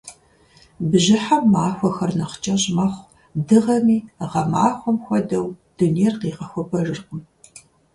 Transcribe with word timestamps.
Бжьыхьэм 0.89 1.43
махуэхэр 1.51 2.11
нэхъ 2.19 2.37
кӀэщӀ 2.43 2.67
мэхъу, 2.75 3.11
дыгъэми, 3.47 3.97
гъэмахуэм 4.31 4.97
хуэдэу, 5.03 5.47
дунейр 5.77 6.13
къигъэхуэбэжыркъым. 6.21 7.21